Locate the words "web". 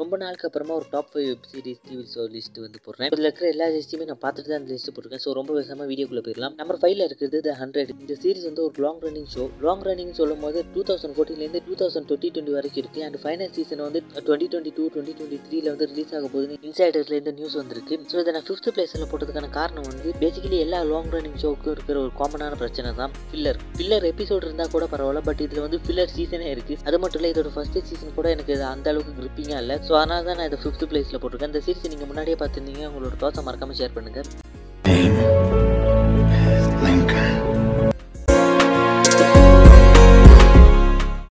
1.30-1.46